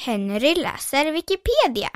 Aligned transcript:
Henry 0.00 0.54
läser 0.54 1.12
Wikipedia. 1.12 1.90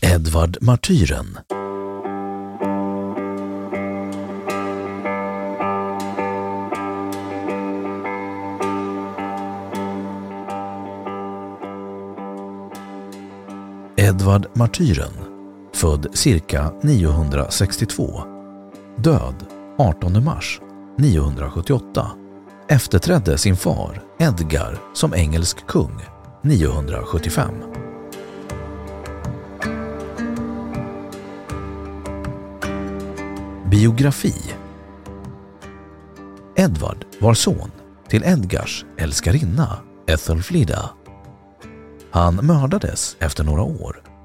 Edvard 0.00 0.58
Martyren 0.60 1.38
Edvard 14.26 14.46
Martyren, 14.56 15.12
född 15.74 16.06
cirka 16.12 16.72
962, 16.82 18.22
död 18.96 19.34
18 19.78 20.24
mars 20.24 20.60
978, 20.98 22.10
efterträdde 22.68 23.38
sin 23.38 23.56
far 23.56 24.02
Edgar 24.18 24.78
som 24.94 25.14
engelsk 25.14 25.66
kung 25.66 26.00
975. 26.42 27.50
Biografi 33.70 34.34
Edvard 36.56 37.04
var 37.20 37.34
son 37.34 37.70
till 38.08 38.24
Edgars 38.24 38.84
älskarinna 38.98 39.78
Ethelflida. 40.06 40.90
Han 42.10 42.34
mördades 42.34 43.16
efter 43.20 43.44
några 43.44 43.62
år. 43.62 44.15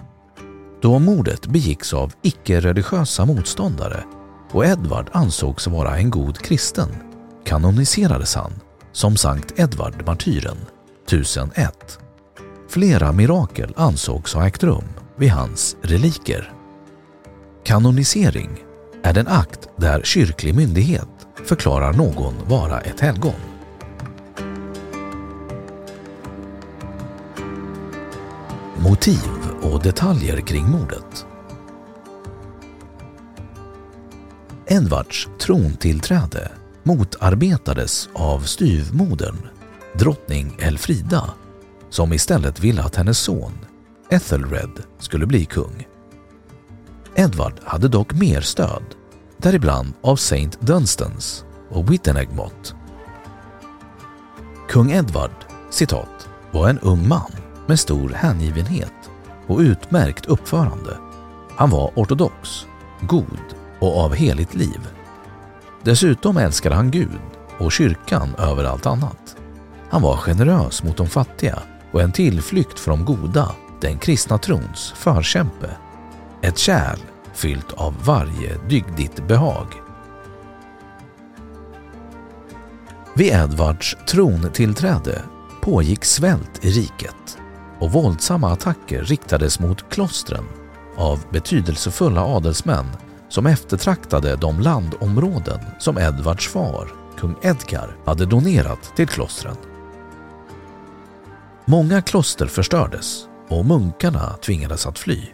Då 0.81 0.99
mordet 0.99 1.47
begicks 1.47 1.93
av 1.93 2.13
icke-religiösa 2.21 3.25
motståndare 3.25 4.03
och 4.51 4.65
Edvard 4.65 5.09
ansågs 5.11 5.67
vara 5.67 5.97
en 5.97 6.09
god 6.09 6.37
kristen 6.37 6.89
kanoniserades 7.45 8.35
han 8.35 8.51
som 8.91 9.17
Sankt 9.17 9.59
Edvard 9.59 10.03
martyren 10.05 10.57
1001. 11.07 11.99
Flera 12.69 13.11
mirakel 13.11 13.73
ansågs 13.75 14.33
ha 14.33 14.47
ägt 14.47 14.63
rum 14.63 14.83
vid 15.15 15.31
hans 15.31 15.75
reliker. 15.81 16.53
Kanonisering 17.63 18.49
är 19.03 19.13
den 19.13 19.27
akt 19.27 19.69
där 19.77 20.01
kyrklig 20.03 20.55
myndighet 20.55 21.27
förklarar 21.45 21.93
någon 21.93 22.33
vara 22.47 22.81
ett 22.81 22.99
helgon. 22.99 23.33
Motiv 28.77 29.40
och 29.61 29.83
detaljer 29.83 30.41
kring 30.41 30.69
mordet. 30.69 31.25
Edvards 34.67 35.29
trontillträde 35.39 36.51
motarbetades 36.83 38.09
av 38.13 38.39
styvmodern, 38.39 39.37
drottning 39.93 40.57
Elfrida, 40.59 41.33
som 41.89 42.13
istället 42.13 42.59
ville 42.59 42.83
att 42.83 42.95
hennes 42.95 43.19
son 43.19 43.53
Ethelred 44.09 44.83
skulle 44.99 45.25
bli 45.25 45.45
kung. 45.45 45.87
Edvard 47.15 47.53
hade 47.63 47.87
dock 47.87 48.13
mer 48.13 48.41
stöd, 48.41 48.83
däribland 49.37 49.93
av 50.01 50.15
Saint 50.15 50.61
Dunstans 50.61 51.45
och 51.69 51.91
Wittenegmot. 51.91 52.75
Kung 54.69 54.91
Edvard, 54.91 55.45
citat, 55.69 56.29
var 56.51 56.69
en 56.69 56.79
ung 56.79 57.07
man 57.07 57.31
med 57.67 57.79
stor 57.79 58.09
hängivenhet 58.09 59.10
och 59.51 59.59
utmärkt 59.59 60.25
uppförande. 60.25 60.97
Han 61.55 61.69
var 61.69 61.91
ortodox, 61.95 62.65
god 63.01 63.39
och 63.79 63.97
av 63.97 64.13
heligt 64.13 64.55
liv. 64.55 64.87
Dessutom 65.83 66.37
älskade 66.37 66.75
han 66.75 66.91
Gud 66.91 67.19
och 67.57 67.71
kyrkan 67.71 68.35
över 68.37 68.63
allt 68.63 68.85
annat. 68.85 69.35
Han 69.89 70.01
var 70.01 70.17
generös 70.17 70.83
mot 70.83 70.97
de 70.97 71.07
fattiga 71.07 71.59
och 71.91 72.01
en 72.01 72.11
tillflykt 72.11 72.79
för 72.79 72.91
de 72.91 73.05
goda, 73.05 73.51
den 73.81 73.97
kristna 73.97 74.37
trons 74.37 74.93
förkämpe. 74.95 75.69
Ett 76.41 76.57
kärl 76.57 76.99
fyllt 77.33 77.73
av 77.73 77.95
varje 78.05 78.57
dygdigt 78.69 79.27
behag. 79.27 79.67
Vid 83.13 83.33
Edvards 83.33 83.97
trontillträde 84.09 85.21
pågick 85.61 86.05
svält 86.05 86.65
i 86.65 86.69
riket 86.69 87.40
och 87.81 87.91
våldsamma 87.91 88.51
attacker 88.51 89.03
riktades 89.03 89.59
mot 89.59 89.89
klostren 89.89 90.45
av 90.97 91.19
betydelsefulla 91.31 92.25
adelsmän 92.25 92.85
som 93.29 93.45
eftertraktade 93.45 94.35
de 94.35 94.59
landområden 94.59 95.59
som 95.79 95.97
Edvards 95.97 96.47
far, 96.47 96.87
kung 97.17 97.35
Edgar, 97.41 97.97
hade 98.05 98.25
donerat 98.25 98.95
till 98.95 99.07
klostren. 99.07 99.55
Många 101.65 102.01
kloster 102.01 102.47
förstördes 102.47 103.27
och 103.49 103.65
munkarna 103.65 104.37
tvingades 104.45 104.87
att 104.87 104.99
fly. 104.99 105.25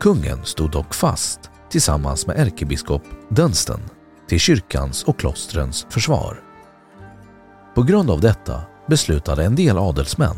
Kungen 0.00 0.44
stod 0.44 0.70
dock 0.70 0.94
fast 0.94 1.40
tillsammans 1.70 2.26
med 2.26 2.38
ärkebiskop 2.38 3.02
Dunstan 3.28 3.80
till 4.28 4.40
kyrkans 4.40 5.04
och 5.04 5.18
klostrens 5.18 5.86
försvar. 5.90 6.40
På 7.74 7.82
grund 7.82 8.10
av 8.10 8.20
detta 8.20 8.60
beslutade 8.86 9.44
en 9.44 9.54
del 9.54 9.78
adelsmän 9.78 10.36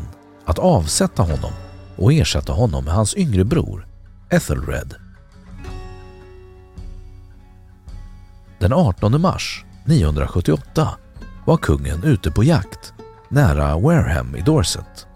att 0.49 0.59
avsätta 0.59 1.23
honom 1.23 1.51
och 1.95 2.13
ersätta 2.13 2.53
honom 2.53 2.85
med 2.85 2.93
hans 2.93 3.15
yngre 3.17 3.43
bror 3.43 3.87
Ethelred. 4.29 4.95
Den 8.59 8.73
18 8.73 9.21
mars 9.21 9.65
978 9.85 10.89
var 11.45 11.57
kungen 11.57 12.03
ute 12.03 12.31
på 12.31 12.43
jakt 12.43 12.93
nära 13.29 13.79
Wareham 13.79 14.35
i 14.35 14.41
Dorset. 14.41 15.07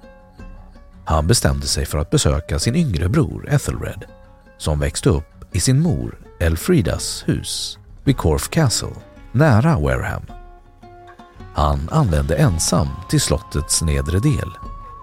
Han 1.06 1.28
bestämde 1.28 1.68
sig 1.68 1.86
för 1.86 1.98
att 1.98 2.10
besöka 2.10 2.60
sin 2.60 2.76
yngre 2.76 3.10
bror 3.10 3.50
Ethelred 3.50 4.06
som 4.58 4.80
växte 4.80 5.10
upp 5.10 5.56
i 5.56 5.60
sin 5.60 5.82
mor 5.82 6.20
Elfridas 6.40 7.24
hus 7.28 7.78
vid 8.04 8.18
Corfe 8.18 8.50
Castle 8.50 8.96
nära 9.32 9.80
Wareham. 9.80 10.26
Han 11.54 11.90
anlände 11.92 12.36
ensam 12.36 12.88
till 13.10 13.22
slottets 13.22 13.82
nedre 13.82 14.20
del 14.20 14.50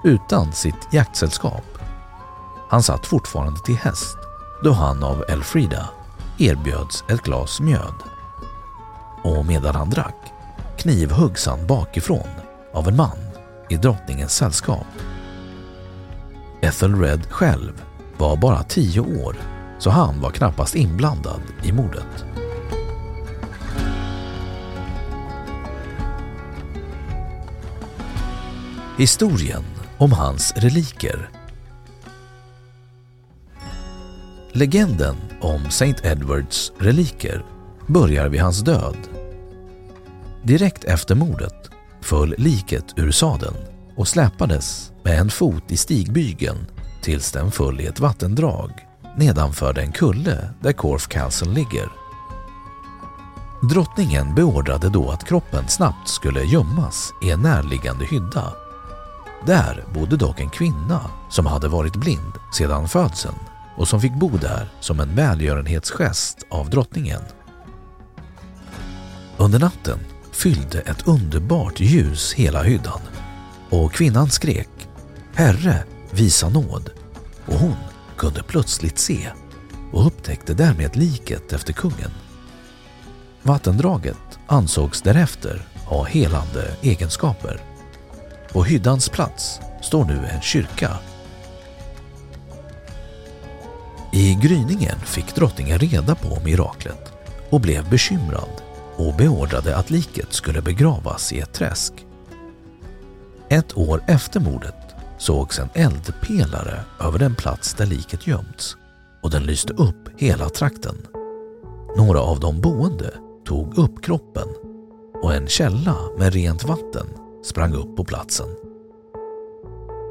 utan 0.04 0.52
sitt 0.52 0.88
jaktsällskap. 0.92 1.78
Han 2.68 2.82
satt 2.82 3.06
fortfarande 3.06 3.60
till 3.60 3.76
häst 3.76 4.16
då 4.62 4.72
han 4.72 5.02
av 5.02 5.24
Elfrida 5.28 5.88
erbjöds 6.38 7.04
ett 7.08 7.22
glas 7.22 7.60
mjöd. 7.60 7.94
Och 9.22 9.46
medan 9.46 9.74
han 9.74 9.90
drack 9.90 10.32
knivhuggs 10.78 11.46
han 11.46 11.66
bakifrån 11.66 12.28
av 12.74 12.88
en 12.88 12.96
man 12.96 13.18
i 13.68 13.76
drottningens 13.76 14.32
sällskap. 14.32 14.86
Ethelred 16.62 17.26
själv 17.30 17.82
var 18.18 18.36
bara 18.36 18.62
tio 18.62 19.00
år 19.00 19.36
så 19.78 19.90
han 19.90 20.20
var 20.20 20.30
knappast 20.30 20.74
inblandad 20.74 21.42
i 21.62 21.72
mordet. 21.72 22.24
Historien 28.96 29.64
om 30.00 30.12
hans 30.12 30.52
reliker 30.56 31.30
Legenden 34.52 35.16
om 35.40 35.66
St. 35.66 35.94
Edwards 36.02 36.72
reliker 36.78 37.44
börjar 37.86 38.28
vid 38.28 38.40
hans 38.40 38.60
död. 38.60 38.96
Direkt 40.42 40.84
efter 40.84 41.14
mordet 41.14 41.70
föll 42.00 42.34
liket 42.38 42.84
ur 42.96 43.10
sadeln 43.10 43.56
och 43.96 44.08
släpades 44.08 44.92
med 45.02 45.18
en 45.18 45.30
fot 45.30 45.72
i 45.72 45.76
stigbygeln 45.76 46.66
tills 47.02 47.32
den 47.32 47.50
föll 47.50 47.80
i 47.80 47.86
ett 47.86 48.00
vattendrag 48.00 48.70
nedanför 49.16 49.72
den 49.72 49.92
kulle 49.92 50.50
där 50.60 50.72
Corf 50.72 51.08
Castle 51.08 51.52
ligger. 51.52 51.88
Drottningen 53.70 54.34
beordrade 54.34 54.88
då 54.88 55.10
att 55.10 55.28
kroppen 55.28 55.68
snabbt 55.68 56.08
skulle 56.08 56.44
gömmas 56.44 57.12
i 57.22 57.30
en 57.30 57.40
närliggande 57.40 58.04
hydda. 58.04 58.52
Där 59.46 59.84
bodde 59.94 60.16
dock 60.16 60.40
en 60.40 60.50
kvinna 60.50 61.10
som 61.30 61.46
hade 61.46 61.68
varit 61.68 61.96
blind 61.96 62.32
sedan 62.52 62.88
födseln 62.88 63.38
och 63.76 63.88
som 63.88 64.00
fick 64.00 64.14
bo 64.14 64.28
där 64.28 64.68
som 64.80 65.00
en 65.00 65.14
välgörenhetsgest 65.14 66.46
av 66.50 66.70
drottningen. 66.70 67.22
Under 69.36 69.58
natten 69.58 69.98
fyllde 70.32 70.80
ett 70.80 71.08
underbart 71.08 71.80
ljus 71.80 72.32
hela 72.32 72.62
hyddan 72.62 73.00
och 73.70 73.92
kvinnan 73.92 74.30
skrek 74.30 74.88
”Herre, 75.34 75.84
visa 76.10 76.48
nåd” 76.48 76.90
och 77.46 77.54
hon 77.54 77.76
kunde 78.16 78.42
plötsligt 78.42 78.98
se 78.98 79.28
och 79.92 80.06
upptäckte 80.06 80.54
därmed 80.54 80.96
liket 80.96 81.52
efter 81.52 81.72
kungen. 81.72 82.10
Vattendraget 83.42 84.38
ansågs 84.46 85.02
därefter 85.02 85.62
ha 85.86 86.04
helande 86.04 86.76
egenskaper. 86.82 87.69
På 88.52 88.62
hyddans 88.62 89.08
plats 89.08 89.60
står 89.82 90.04
nu 90.04 90.26
en 90.26 90.40
kyrka 90.40 90.98
I 94.12 94.34
gryningen 94.34 94.98
fick 94.98 95.34
drottningen 95.34 95.78
reda 95.78 96.14
på 96.14 96.40
miraklet 96.44 97.12
och 97.50 97.60
blev 97.60 97.90
bekymrad 97.90 98.62
och 98.96 99.14
beordrade 99.14 99.76
att 99.76 99.90
liket 99.90 100.32
skulle 100.32 100.62
begravas 100.62 101.32
i 101.32 101.40
ett 101.40 101.52
träsk. 101.52 101.92
Ett 103.48 103.76
år 103.76 104.02
efter 104.06 104.40
mordet 104.40 104.94
sågs 105.18 105.58
en 105.58 105.68
eldpelare 105.74 106.80
över 107.00 107.18
den 107.18 107.34
plats 107.34 107.74
där 107.74 107.86
liket 107.86 108.26
gömts 108.26 108.76
och 109.22 109.30
den 109.30 109.42
lyste 109.42 109.72
upp 109.72 110.20
hela 110.20 110.48
trakten. 110.48 110.96
Några 111.96 112.20
av 112.20 112.40
de 112.40 112.60
boende 112.60 113.14
tog 113.44 113.78
upp 113.78 114.04
kroppen 114.04 114.48
och 115.22 115.34
en 115.34 115.46
källa 115.46 115.96
med 116.18 116.32
rent 116.32 116.64
vatten 116.64 117.06
sprang 117.42 117.74
upp 117.74 117.96
på 117.96 118.04
platsen. 118.04 118.48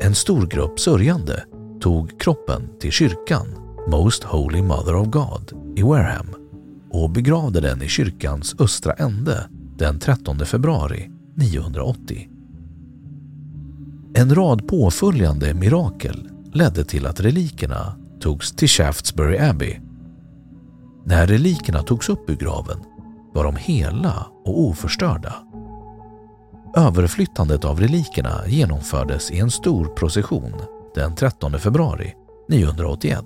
En 0.02 0.16
stor 0.16 0.48
grupp 0.48 0.80
sörjande 0.80 1.44
tog 1.80 2.20
kroppen 2.22 2.70
till 2.80 2.92
kyrkan 2.92 3.48
Most 3.88 4.24
Holy 4.24 4.62
Mother 4.62 4.96
of 4.96 5.08
God 5.08 5.54
i 5.76 5.82
Wareham 5.82 6.28
och 6.92 7.10
begravde 7.10 7.62
den 7.62 7.82
i 7.82 7.88
kyrkans 7.88 8.56
östra 8.60 8.94
ände 8.94 9.50
den 9.78 10.00
13 10.00 10.40
februari 10.40 11.10
980. 11.36 12.30
En 14.14 14.36
rad 14.36 14.68
påföljande 14.68 15.54
mirakel 15.54 16.30
ledde 16.54 16.86
till 16.86 17.06
att 17.06 17.20
relikerna 17.20 17.96
togs 18.20 18.52
till 18.52 18.68
Shaftesbury 18.68 19.38
Abbey. 19.38 19.80
När 21.06 21.28
relikerna 21.28 21.84
togs 21.84 22.10
upp 22.10 22.30
ur 22.30 22.36
graven 22.36 22.78
var 23.34 23.44
de 23.44 23.56
hela 23.56 24.28
och 24.46 24.62
oförstörda. 24.62 25.49
Överflyttandet 26.76 27.66
av 27.66 27.80
relikerna 27.80 28.48
genomfördes 28.48 29.32
i 29.32 29.40
en 29.40 29.52
stor 29.52 29.86
procession 29.86 30.54
den 30.96 31.16
13 31.16 31.60
februari 31.60 32.14
981 32.50 33.26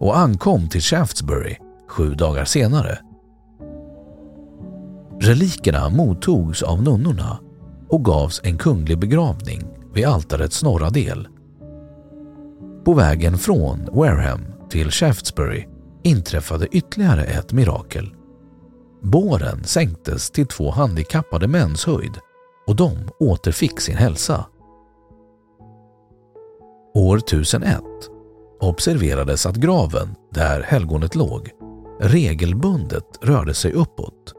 och 0.00 0.18
ankom 0.18 0.68
till 0.68 0.80
Shaftesbury 0.80 1.56
sju 1.88 2.14
dagar 2.14 2.44
senare. 2.44 2.98
Relikerna 5.20 5.88
mottogs 5.88 6.62
av 6.62 6.82
nunnorna 6.82 7.38
och 7.88 8.04
gavs 8.04 8.40
en 8.44 8.58
kunglig 8.58 8.98
begravning 8.98 9.62
vid 9.94 10.06
altarets 10.06 10.62
norra 10.62 10.90
del. 10.90 11.28
På 12.84 12.94
vägen 12.94 13.38
från 13.38 13.88
Wareham 13.92 14.44
till 14.70 14.90
Shaftesbury 14.90 15.66
inträffade 16.02 16.66
ytterligare 16.66 17.24
ett 17.24 17.52
mirakel. 17.52 18.14
Båren 19.02 19.64
sänktes 19.64 20.30
till 20.30 20.46
två 20.46 20.70
handikappade 20.70 21.48
mäns 21.48 21.86
höjd 21.86 22.18
och 22.66 22.76
de 22.76 22.92
återfick 23.18 23.80
sin 23.80 23.96
hälsa. 23.96 24.46
År 26.94 27.16
1001 27.16 27.82
observerades 28.60 29.46
att 29.46 29.56
graven 29.56 30.14
där 30.30 30.62
helgonet 30.62 31.14
låg 31.14 31.50
regelbundet 32.00 33.18
rörde 33.22 33.54
sig 33.54 33.72
uppåt. 33.72 34.34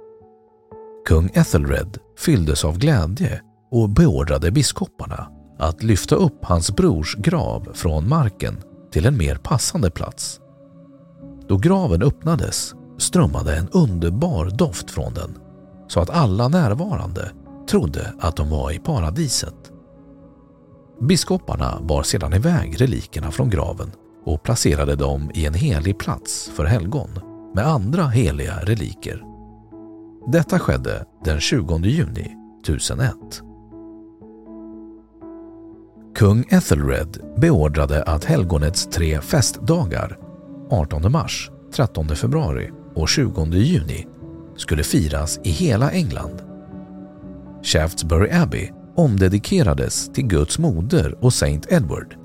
Kung 1.07 1.29
Ethelred 1.33 1.97
fylldes 2.17 2.65
av 2.65 2.77
glädje 2.77 3.41
och 3.71 3.89
beordrade 3.89 4.51
biskoparna 4.51 5.31
att 5.59 5.83
lyfta 5.83 6.15
upp 6.15 6.45
hans 6.45 6.75
brors 6.75 7.15
grav 7.15 7.67
från 7.73 8.09
marken 8.09 8.57
till 8.91 9.05
en 9.05 9.17
mer 9.17 9.35
passande 9.35 9.91
plats. 9.91 10.39
Då 11.47 11.57
graven 11.57 12.03
öppnades 12.03 12.75
strömmade 12.97 13.55
en 13.55 13.69
underbar 13.69 14.45
doft 14.45 14.91
från 14.91 15.13
den 15.13 15.37
så 15.87 15.99
att 15.99 16.09
alla 16.09 16.47
närvarande 16.47 17.31
trodde 17.67 18.13
att 18.19 18.35
de 18.35 18.49
var 18.49 18.71
i 18.71 18.79
paradiset. 18.79 19.71
Biskoparna 21.01 21.81
bar 21.81 22.03
sedan 22.03 22.33
iväg 22.33 22.81
relikerna 22.81 23.31
från 23.31 23.49
graven 23.49 23.91
och 24.23 24.43
placerade 24.43 24.95
dem 24.95 25.31
i 25.33 25.45
en 25.45 25.53
helig 25.53 25.97
plats 25.97 26.51
för 26.55 26.65
helgon 26.65 27.09
med 27.55 27.67
andra 27.67 28.03
heliga 28.03 28.59
reliker. 28.59 29.23
Detta 30.27 30.59
skedde 30.59 31.05
den 31.23 31.39
20 31.39 31.77
juni 31.77 32.35
1001. 32.61 33.15
Kung 36.15 36.45
Ethelred 36.49 37.17
beordrade 37.37 38.03
att 38.03 38.23
helgonets 38.23 38.85
tre 38.85 39.21
festdagar 39.21 40.17
18 40.69 41.11
mars, 41.11 41.51
13 41.73 42.07
februari 42.07 42.71
och 42.95 43.09
20 43.09 43.45
juni 43.45 44.07
skulle 44.55 44.83
firas 44.83 45.39
i 45.43 45.49
hela 45.49 45.91
England. 45.91 46.46
Shaftesbury 47.67 48.31
Abbey 48.31 48.71
omdedikerades 48.95 50.09
till 50.13 50.27
Guds 50.27 50.59
moder 50.59 51.25
och 51.25 51.33
Saint 51.33 51.71
Edward. 51.71 52.15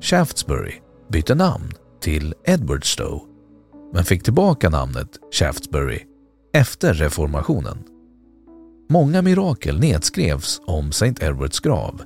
Shaftesbury 0.00 0.72
bytte 1.12 1.34
namn 1.34 1.70
till 2.00 2.34
Edwardstowe 2.44 3.20
men 3.92 4.04
fick 4.04 4.22
tillbaka 4.22 4.70
namnet 4.70 5.08
Shaftesbury 5.32 6.00
efter 6.52 6.94
reformationen. 6.94 7.78
Många 8.90 9.22
mirakel 9.22 9.80
nedskrevs 9.80 10.60
om 10.66 10.88
St. 10.88 11.26
Edwards 11.26 11.60
grav, 11.60 12.02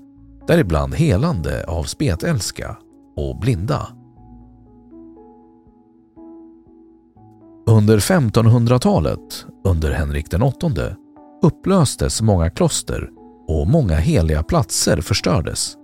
däribland 0.47 0.95
helande 0.95 1.65
av 1.65 1.85
spetälska 1.85 2.77
och 3.17 3.41
blinda. 3.41 3.89
Under 7.67 7.99
1500-talet, 7.99 9.47
under 9.65 9.91
Henrik 9.93 10.31
den 10.31 10.43
upplöstes 11.43 12.23
många 12.23 12.51
kloster 12.51 13.11
och 13.49 13.67
många 13.67 13.95
heliga 13.95 14.43
platser 14.43 15.01
förstördes. 15.01 15.77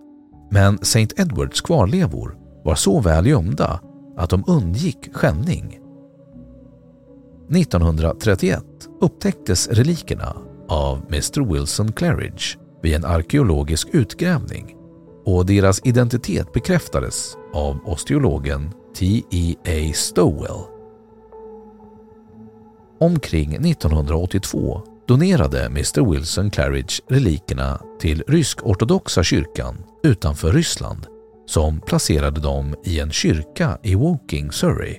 Men 0.50 0.78
St. 0.82 1.08
Edwards 1.16 1.60
kvarlevor 1.60 2.36
var 2.64 2.74
så 2.74 3.00
väl 3.00 3.26
gömda 3.26 3.80
att 4.16 4.30
de 4.30 4.44
undgick 4.46 5.14
skändning. 5.14 5.78
1931 7.50 8.64
upptäcktes 9.00 9.68
relikerna 9.68 10.36
av 10.68 11.02
Mr 11.08 11.52
Wilson 11.52 11.92
Claridge 11.92 12.58
vid 12.82 12.94
en 12.94 13.04
arkeologisk 13.04 13.88
utgrävning 13.92 14.76
och 15.24 15.46
deras 15.46 15.80
identitet 15.84 16.52
bekräftades 16.52 17.36
av 17.54 17.78
osteologen 17.84 18.70
T.E.A. 18.96 19.92
Stowell. 19.94 20.60
Omkring 23.00 23.54
1982 23.54 24.82
donerade 25.08 25.66
Mr 25.66 26.10
Wilson 26.10 26.50
Claridge 26.50 27.02
relikerna 27.08 27.80
till 28.00 28.22
rysk-ortodoxa 28.28 29.22
kyrkan 29.22 29.84
utanför 30.02 30.52
Ryssland 30.52 31.06
som 31.46 31.80
placerade 31.80 32.40
dem 32.40 32.74
i 32.84 33.00
en 33.00 33.10
kyrka 33.10 33.78
i 33.82 33.94
Woking, 33.94 34.52
Surrey. 34.52 34.98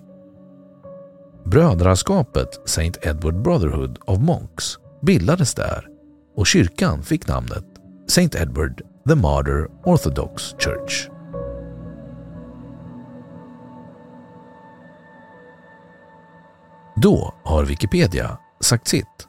Brödraskapet 1.45 2.49
St. 2.65 2.99
Edward 3.01 3.41
Brotherhood 3.41 3.97
of 4.05 4.19
Monks 4.19 4.77
bildades 5.01 5.55
där 5.55 5.87
och 6.35 6.47
kyrkan 6.47 7.03
fick 7.03 7.27
namnet 7.27 7.65
St. 8.07 8.41
Edward 8.41 8.81
the 9.07 9.15
Martyr 9.15 9.67
Orthodox 9.83 10.43
Church. 10.43 11.09
Då 16.95 17.33
har 17.43 17.63
Wikipedia 17.65 18.37
sagt 18.61 18.87
sitt 18.87 19.28